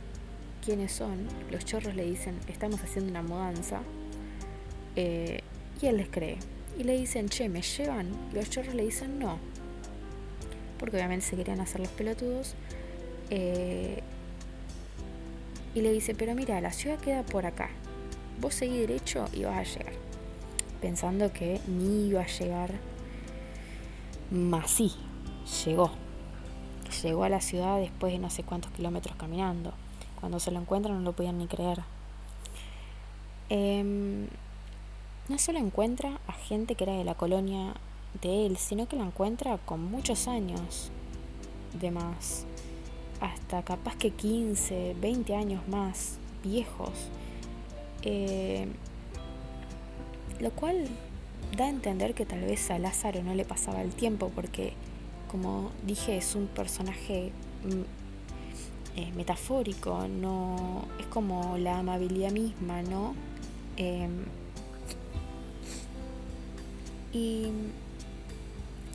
quiénes 0.64 0.92
son, 0.92 1.26
los 1.50 1.64
chorros 1.64 1.94
le 1.94 2.04
dicen, 2.04 2.38
estamos 2.48 2.80
haciendo 2.80 3.10
una 3.10 3.22
mudanza, 3.22 3.82
eh, 4.96 5.40
y 5.80 5.86
él 5.86 5.96
les 5.96 6.08
cree. 6.08 6.38
y 6.78 6.82
le 6.82 6.96
dicen, 6.96 7.28
che, 7.28 7.48
¿me 7.48 7.62
llevan? 7.62 8.08
Los 8.32 8.50
chorros 8.50 8.74
le 8.74 8.84
dicen 8.84 9.18
no. 9.18 9.38
Porque 10.78 10.96
obviamente 10.96 11.24
se 11.24 11.36
querían 11.36 11.60
hacer 11.60 11.80
los 11.80 11.90
pelotudos. 11.90 12.54
Eh, 13.30 14.02
y 15.74 15.80
le 15.80 15.92
dice, 15.92 16.14
pero 16.14 16.34
mira, 16.34 16.60
la 16.60 16.72
ciudad 16.72 16.98
queda 16.98 17.22
por 17.22 17.46
acá. 17.46 17.70
Vos 18.40 18.54
seguí 18.54 18.78
derecho 18.78 19.26
y 19.32 19.44
vas 19.44 19.56
a 19.56 19.62
llegar. 19.62 19.94
Pensando 20.80 21.32
que 21.32 21.60
ni 21.68 22.08
iba 22.08 22.22
a 22.22 22.26
llegar. 22.26 22.72
Más 24.32 24.70
sí, 24.70 24.92
llegó. 25.64 25.92
Llegó 27.02 27.24
a 27.24 27.28
la 27.28 27.40
ciudad 27.40 27.78
después 27.78 28.12
de 28.12 28.18
no 28.18 28.30
sé 28.30 28.42
cuántos 28.42 28.72
kilómetros 28.72 29.14
caminando. 29.16 29.74
Cuando 30.24 30.40
se 30.40 30.50
lo 30.50 30.58
encuentran 30.58 30.96
no 30.96 31.02
lo 31.02 31.12
podían 31.12 31.36
ni 31.36 31.46
creer. 31.46 31.82
Em, 33.50 34.26
no 35.28 35.38
solo 35.38 35.58
encuentra 35.58 36.18
a 36.26 36.32
gente 36.32 36.76
que 36.76 36.84
era 36.84 36.94
de 36.94 37.04
la 37.04 37.14
colonia 37.14 37.74
de 38.22 38.46
él, 38.46 38.56
sino 38.56 38.88
que 38.88 38.96
lo 38.96 39.04
encuentra 39.04 39.58
con 39.58 39.84
muchos 39.84 40.26
años 40.26 40.90
de 41.78 41.90
más, 41.90 42.46
hasta 43.20 43.62
capaz 43.64 43.96
que 43.96 44.12
15, 44.12 44.96
20 44.98 45.36
años 45.36 45.68
más 45.68 46.16
viejos, 46.42 47.10
eh, 48.00 48.66
lo 50.40 50.52
cual 50.52 50.88
da 51.54 51.66
a 51.66 51.68
entender 51.68 52.14
que 52.14 52.24
tal 52.24 52.40
vez 52.40 52.70
a 52.70 52.78
Lázaro 52.78 53.22
no 53.22 53.34
le 53.34 53.44
pasaba 53.44 53.82
el 53.82 53.94
tiempo 53.94 54.32
porque, 54.34 54.72
como 55.30 55.70
dije, 55.86 56.16
es 56.16 56.34
un 56.34 56.46
personaje 56.46 57.30
mm, 57.62 58.03
eh, 58.96 59.12
metafórico, 59.16 60.06
no 60.08 60.84
es 61.00 61.06
como 61.06 61.58
la 61.58 61.78
amabilidad 61.78 62.30
misma, 62.30 62.82
¿no? 62.82 63.14
Em, 63.76 64.24
y 67.12 67.48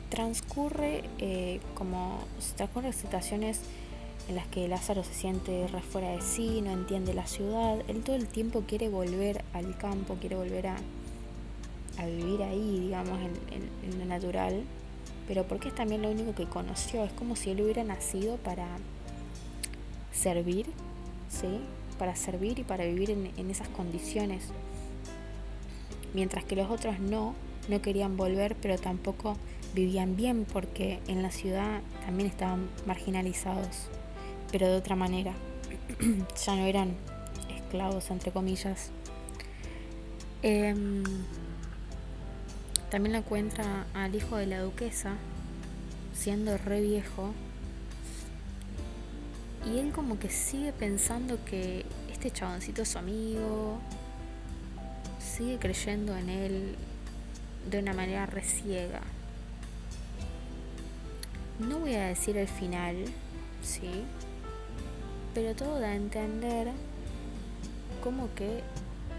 transcurre 0.08 1.04
eh, 1.18 1.60
como 1.74 2.18
transcurre 2.56 2.92
situaciones 2.92 3.60
en 4.28 4.36
las 4.36 4.46
que 4.46 4.68
Lázaro 4.68 5.04
se 5.04 5.14
siente 5.14 5.66
re 5.68 5.80
fuera 5.80 6.10
de 6.10 6.20
sí, 6.20 6.60
no 6.62 6.72
entiende 6.72 7.14
la 7.14 7.26
ciudad, 7.26 7.78
él 7.88 8.02
todo 8.02 8.16
el 8.16 8.26
tiempo 8.26 8.64
quiere 8.66 8.88
volver 8.88 9.44
al 9.52 9.76
campo, 9.76 10.16
quiere 10.20 10.36
volver 10.36 10.68
a, 10.68 10.76
a 11.98 12.06
vivir 12.06 12.42
ahí, 12.42 12.80
digamos, 12.80 13.18
en, 13.20 13.92
en, 13.92 13.98
lo 13.98 14.04
natural, 14.04 14.62
pero 15.26 15.44
porque 15.44 15.68
es 15.68 15.74
también 15.74 16.02
lo 16.02 16.10
único 16.10 16.34
que 16.34 16.44
conoció, 16.44 17.04
es 17.04 17.12
como 17.12 17.36
si 17.36 17.50
él 17.50 17.60
hubiera 17.60 17.82
nacido 17.84 18.36
para 18.36 18.66
servir, 20.12 20.66
¿sí? 21.28 21.60
Para 21.98 22.16
servir 22.16 22.58
y 22.58 22.64
para 22.64 22.84
vivir 22.84 23.10
en, 23.10 23.50
esas 23.50 23.68
condiciones, 23.68 24.44
mientras 26.14 26.44
que 26.44 26.56
los 26.56 26.70
otros 26.70 26.98
no, 26.98 27.34
no 27.68 27.82
querían 27.82 28.16
volver, 28.16 28.56
pero 28.60 28.78
tampoco 28.78 29.36
vivían 29.74 30.16
bien 30.16 30.46
porque 30.50 31.00
en 31.06 31.22
la 31.22 31.30
ciudad 31.30 31.80
también 32.04 32.28
estaban 32.28 32.68
marginalizados, 32.86 33.88
pero 34.50 34.68
de 34.68 34.76
otra 34.76 34.96
manera. 34.96 35.34
ya 36.46 36.56
no 36.56 36.64
eran 36.64 36.94
esclavos, 37.56 38.10
entre 38.10 38.32
comillas. 38.32 38.90
Em, 40.42 41.04
también 42.90 43.12
la 43.12 43.18
encuentra 43.18 43.86
al 43.94 44.14
hijo 44.14 44.36
de 44.36 44.46
la 44.46 44.60
duquesa, 44.60 45.14
siendo 46.14 46.56
re 46.58 46.80
viejo. 46.80 47.32
Y 49.66 49.78
él 49.78 49.92
como 49.92 50.18
que 50.18 50.30
sigue 50.30 50.72
pensando 50.72 51.38
que 51.44 51.84
este 52.10 52.30
chaboncito 52.30 52.82
es 52.82 52.88
su 52.88 52.98
amigo, 52.98 53.78
sigue 55.18 55.58
creyendo 55.58 56.16
en 56.16 56.28
él 56.28 56.76
de 57.70 57.78
una 57.78 57.92
manera 57.92 58.26
reciega. 58.26 59.00
No 61.58 61.78
voy 61.78 61.94
a 61.94 62.06
decir 62.06 62.36
el 62.38 62.48
final, 62.48 62.96
sí, 63.62 63.90
pero 65.34 65.54
todo 65.54 65.78
da 65.78 65.88
a 65.88 65.94
entender 65.94 66.68
como 68.02 68.34
que 68.34 68.62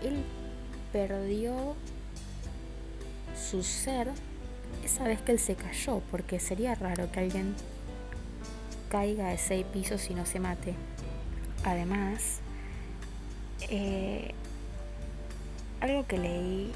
él 0.02 0.24
perdió 0.92 1.76
su 3.36 3.64
ser 3.64 4.10
esa 4.84 5.04
vez 5.04 5.22
que 5.22 5.34
él 5.34 5.40
se 5.40 5.56
cayó, 5.56 6.02
porque 6.10 6.40
sería 6.40 6.74
raro 6.76 7.12
que 7.12 7.20
alguien 7.20 7.56
caiga 8.92 9.30
de 9.30 9.38
seis 9.38 9.66
pisos 9.72 10.10
y 10.10 10.14
no 10.14 10.26
se 10.26 10.42
mate. 10.42 10.76
Además, 11.64 12.42
eh, 13.70 14.34
algo 15.80 16.06
que 16.06 16.18
leí 16.18 16.72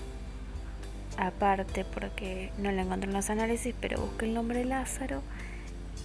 aparte 1.18 1.84
porque 1.84 2.52
no 2.58 2.72
lo 2.72 2.82
encontré 2.82 3.10
en 3.10 3.16
los 3.16 3.30
análisis, 3.30 3.76
pero 3.82 4.00
busqué 4.00 4.26
el 4.26 4.34
nombre 4.34 4.64
Lázaro 4.64 5.22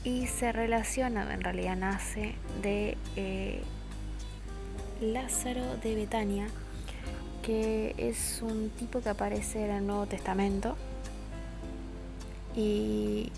y 0.02 0.26
se 0.26 0.50
relaciona, 0.50 1.32
en 1.32 1.42
realidad 1.42 1.76
nace 1.76 2.34
de 2.60 2.96
eh, 3.14 3.62
Lázaro 5.00 5.76
de 5.76 5.94
Betania, 5.94 6.48
que 7.42 7.94
es 7.98 8.40
un 8.42 8.70
tipo 8.70 9.00
que 9.00 9.10
aparece 9.10 9.64
en 9.64 9.70
el 9.70 9.86
Nuevo 9.86 10.06
Testamento 10.06 10.76
y 12.56 13.30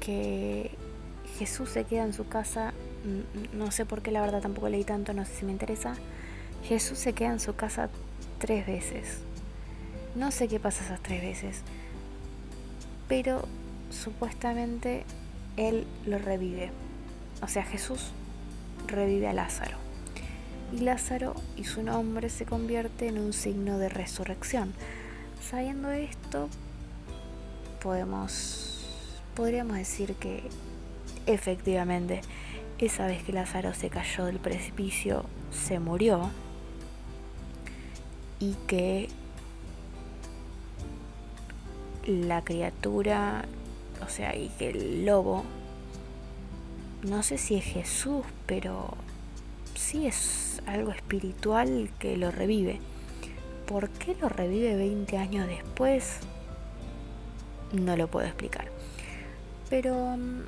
que 0.00 0.70
Jesús 1.38 1.70
se 1.70 1.84
queda 1.84 2.04
en 2.04 2.12
su 2.12 2.28
casa, 2.28 2.72
no 3.52 3.70
sé 3.70 3.86
por 3.86 4.02
qué 4.02 4.10
la 4.10 4.20
verdad 4.20 4.40
tampoco 4.40 4.68
leí 4.68 4.84
tanto, 4.84 5.12
no 5.12 5.24
sé 5.24 5.34
si 5.34 5.44
me 5.44 5.52
interesa, 5.52 5.94
Jesús 6.64 6.98
se 6.98 7.12
queda 7.12 7.32
en 7.32 7.40
su 7.40 7.56
casa 7.56 7.90
tres 8.38 8.66
veces. 8.66 9.18
No 10.14 10.30
sé 10.30 10.46
qué 10.46 10.60
pasa 10.60 10.84
esas 10.84 11.00
tres 11.00 11.22
veces, 11.22 11.62
pero 13.08 13.46
supuestamente 13.90 15.04
él 15.56 15.86
lo 16.06 16.18
revive. 16.18 16.70
O 17.42 17.48
sea, 17.48 17.64
Jesús 17.64 18.12
revive 18.86 19.26
a 19.26 19.32
Lázaro. 19.32 19.76
Y 20.72 20.78
Lázaro 20.78 21.34
y 21.56 21.64
su 21.64 21.82
nombre 21.82 22.30
se 22.30 22.46
convierte 22.46 23.08
en 23.08 23.18
un 23.18 23.32
signo 23.32 23.78
de 23.78 23.88
resurrección. 23.88 24.72
Sabiendo 25.48 25.90
esto, 25.90 26.48
podemos, 27.82 28.84
podríamos 29.34 29.76
decir 29.76 30.14
que 30.14 30.48
efectivamente 31.26 32.20
esa 32.78 33.06
vez 33.06 33.22
que 33.22 33.32
Lázaro 33.32 33.72
se 33.74 33.88
cayó 33.88 34.26
del 34.26 34.38
precipicio, 34.38 35.24
se 35.50 35.78
murió 35.78 36.30
y 38.40 38.54
que 38.66 39.08
la 42.06 42.44
criatura 42.44 43.44
o 44.04 44.08
sea, 44.08 44.36
y 44.36 44.48
que 44.58 44.70
el 44.70 45.06
lobo, 45.06 45.44
no 47.02 47.22
sé 47.22 47.38
si 47.38 47.56
es 47.56 47.64
Jesús, 47.64 48.24
pero 48.46 48.94
sí 49.74 50.06
es 50.06 50.62
algo 50.66 50.90
espiritual 50.90 51.90
que 51.98 52.16
lo 52.16 52.30
revive. 52.30 52.80
¿Por 53.66 53.88
qué 53.88 54.14
lo 54.20 54.28
revive 54.28 54.76
20 54.76 55.16
años 55.16 55.46
después? 55.46 56.18
No 57.72 57.96
lo 57.96 58.08
puedo 58.08 58.26
explicar. 58.26 58.66
Pero 59.70 60.16
mm, 60.16 60.42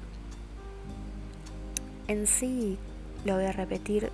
en 2.08 2.26
sí, 2.26 2.78
lo 3.24 3.34
voy 3.34 3.44
a 3.44 3.52
repetir, 3.52 4.10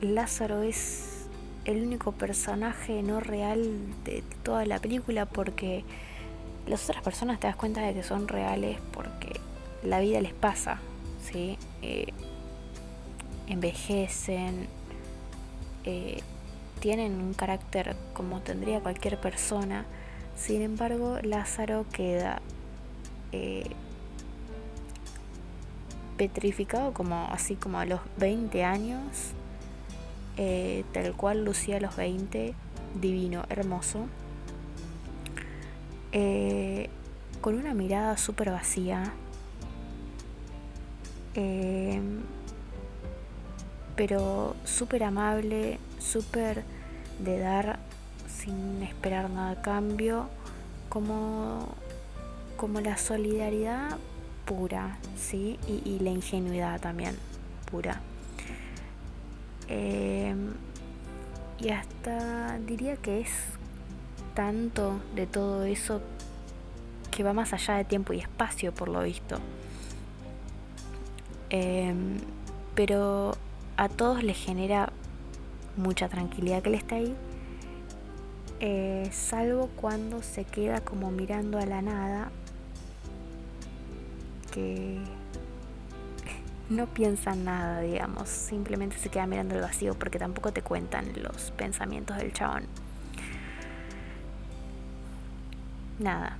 Lázaro 0.00 0.62
es 0.62 1.26
el 1.64 1.84
único 1.84 2.12
personaje 2.12 3.02
no 3.02 3.20
real 3.20 3.78
de 4.04 4.22
toda 4.42 4.64
la 4.66 4.78
película 4.78 5.26
porque 5.26 5.84
las 6.66 6.88
otras 6.88 7.02
personas 7.02 7.40
te 7.40 7.46
das 7.46 7.56
cuenta 7.56 7.80
de 7.80 7.94
que 7.94 8.02
son 8.02 8.28
reales 8.28 8.78
porque 8.92 9.40
la 9.82 10.00
vida 10.00 10.20
les 10.20 10.32
pasa, 10.32 10.78
¿sí? 11.22 11.58
Eh, 11.82 12.12
envejecen, 13.48 14.66
eh, 15.84 16.20
tienen 16.80 17.20
un 17.20 17.34
carácter 17.34 17.96
como 18.12 18.40
tendría 18.40 18.80
cualquier 18.80 19.20
persona. 19.20 19.86
Sin 20.36 20.62
embargo, 20.62 21.18
Lázaro 21.22 21.86
queda 21.92 22.40
eh, 23.32 23.64
petrificado 26.16 26.92
como 26.92 27.28
así 27.30 27.56
como 27.56 27.78
a 27.78 27.84
los 27.86 28.00
20 28.18 28.64
años, 28.64 29.32
tal 30.92 31.14
cual 31.16 31.44
lucía 31.44 31.76
a 31.76 31.80
los 31.80 31.96
20, 31.96 32.54
divino, 33.00 33.44
hermoso. 33.48 34.06
Eh, 36.12 36.88
con 37.40 37.56
una 37.56 37.74
mirada 37.74 38.16
súper 38.16 38.50
vacía, 38.50 39.12
eh, 41.34 42.00
pero 43.94 44.56
súper 44.64 45.04
amable, 45.04 45.78
súper 45.98 46.64
de 47.18 47.38
dar 47.38 47.78
sin 48.28 48.82
esperar 48.82 49.30
nada 49.30 49.50
a 49.52 49.62
cambio, 49.62 50.28
como, 50.88 51.68
como 52.56 52.80
la 52.80 52.96
solidaridad 52.96 53.98
pura, 54.46 54.96
¿sí? 55.16 55.58
Y, 55.66 55.98
la 55.98 56.10
ingenuidad 56.10 56.80
también 56.80 57.16
pura. 57.70 58.00
Eh, 59.68 60.34
y 61.58 61.68
hasta 61.70 62.58
diría 62.60 62.96
que 62.96 63.20
es 63.20 63.30
tanto 64.34 65.00
de 65.14 65.26
todo 65.26 65.64
eso 65.64 66.00
que 67.10 67.22
va 67.22 67.32
más 67.32 67.52
allá 67.52 67.76
de 67.76 67.84
tiempo 67.84 68.12
y 68.12 68.20
espacio, 68.20 68.72
por 68.72 68.88
lo 68.88 69.02
visto. 69.02 69.38
Em, 71.50 72.18
pero 72.74 73.32
a 73.76 73.88
todos 73.88 74.22
les 74.22 74.36
genera 74.36 74.92
mucha 75.76 76.08
tranquilidad 76.08 76.62
que 76.62 76.68
él 76.70 76.74
esté 76.74 76.94
ahí, 76.96 77.16
eh, 78.60 79.08
salvo 79.12 79.68
cuando 79.76 80.22
se 80.22 80.44
queda 80.44 80.80
como 80.80 81.10
mirando 81.10 81.58
a 81.58 81.66
la 81.66 81.82
nada, 81.82 82.30
no 86.68 86.86
piensa 86.86 87.34
nada, 87.34 87.80
digamos, 87.80 88.28
simplemente 88.28 88.98
se 88.98 89.08
queda 89.08 89.26
mirando 89.26 89.54
el 89.54 89.62
vacío 89.62 89.94
porque 89.94 90.18
tampoco 90.18 90.52
te 90.52 90.62
cuentan 90.62 91.12
los 91.22 91.52
pensamientos 91.52 92.16
del 92.16 92.32
chabón. 92.32 92.64
Nada. 95.98 96.36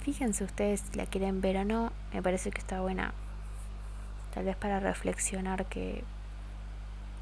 Fíjense 0.00 0.44
ustedes 0.44 0.80
si 0.80 0.98
la 0.98 1.06
quieren 1.06 1.40
ver 1.40 1.56
o 1.58 1.64
no, 1.64 1.92
me 2.12 2.22
parece 2.22 2.50
que 2.50 2.58
está 2.58 2.80
buena. 2.80 3.14
Tal 4.34 4.44
vez 4.44 4.56
para 4.56 4.80
reflexionar 4.80 5.66
que 5.66 6.02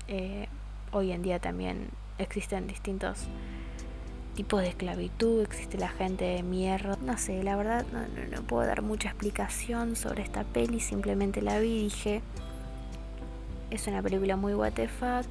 eh, 0.08 0.48
hoy 0.92 1.12
en 1.12 1.22
día 1.22 1.38
también 1.38 1.90
existen 2.18 2.66
distintos 2.66 3.26
tipos 4.34 4.62
de 4.62 4.68
esclavitud, 4.68 5.42
existe 5.42 5.78
la 5.78 5.88
gente 5.88 6.24
de 6.24 6.42
mierda. 6.42 6.96
No 7.02 7.18
sé, 7.18 7.42
la 7.42 7.56
verdad 7.56 7.84
no, 7.92 8.00
no, 8.36 8.42
puedo 8.42 8.66
dar 8.66 8.82
mucha 8.82 9.08
explicación 9.08 9.96
sobre 9.96 10.22
esta 10.22 10.44
peli, 10.44 10.80
simplemente 10.80 11.42
la 11.42 11.58
vi 11.58 11.68
y 11.68 11.82
dije, 11.84 12.22
es 13.70 13.86
una 13.86 14.02
película 14.02 14.36
muy 14.36 14.54
what 14.54 14.72
the 14.72 14.88
fuck. 14.88 15.26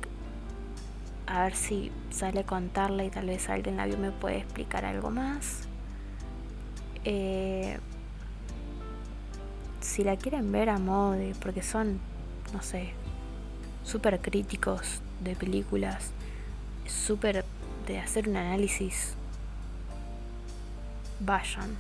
A 1.28 1.44
ver 1.44 1.56
si 1.56 1.92
sale 2.10 2.42
a 2.42 2.46
contarla 2.46 3.04
y 3.04 3.10
tal 3.10 3.28
vez 3.28 3.50
alguien 3.50 3.78
la 3.78 3.86
vio 3.86 3.98
me 3.98 4.12
puede 4.12 4.38
explicar 4.38 4.86
algo 4.86 5.10
más. 5.10 5.62
Eh, 7.06 7.80
si 9.80 10.04
la 10.04 10.16
quieren 10.16 10.52
ver 10.52 10.70
a 10.70 10.78
modo 10.78 11.14
de, 11.14 11.34
porque 11.42 11.64
son, 11.64 12.00
no 12.54 12.62
sé, 12.62 12.94
súper 13.84 14.20
críticos 14.20 15.02
de 15.24 15.36
películas, 15.36 16.12
súper 16.88 17.46
de 17.92 18.00
hacer 18.00 18.30
un 18.30 18.38
análisis, 18.38 19.16
vayan. 21.20 21.76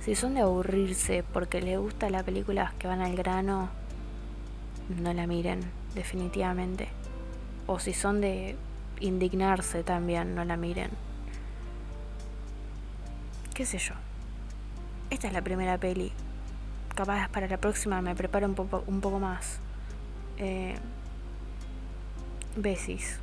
Si 0.00 0.14
son 0.14 0.34
de 0.34 0.40
aburrirse 0.40 1.22
porque 1.22 1.60
les 1.60 1.78
gusta 1.78 2.08
la 2.08 2.22
película 2.22 2.72
que 2.78 2.86
van 2.86 3.02
al 3.02 3.14
grano, 3.14 3.68
no 4.88 5.12
la 5.12 5.26
miren, 5.26 5.60
definitivamente. 5.94 6.88
O 7.66 7.78
si 7.78 7.92
son 7.92 8.20
de 8.22 8.56
indignarse 9.00 9.82
también, 9.82 10.34
no 10.34 10.44
la 10.44 10.56
miren. 10.56 10.90
¿Qué 13.54 13.66
sé 13.66 13.78
yo? 13.78 13.94
Esta 15.10 15.28
es 15.28 15.34
la 15.34 15.42
primera 15.42 15.76
peli. 15.78 16.12
Capaz 16.94 17.28
para 17.28 17.46
la 17.46 17.58
próxima 17.58 18.00
me 18.00 18.14
preparo 18.14 18.46
un 18.46 18.54
poco, 18.54 18.84
un 18.86 19.00
poco 19.00 19.20
más. 19.20 19.58
Eh, 20.38 20.76
besis. 22.56 23.20